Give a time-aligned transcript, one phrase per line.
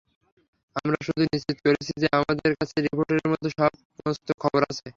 [0.75, 4.85] আমরা শুধু নিশ্চিত করছি যে আমাদের কাছে রিপোর্টের মধ্যে সমস্ত তথ্য আছে।